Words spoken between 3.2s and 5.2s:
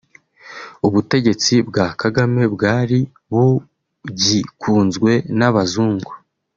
bugikunzwe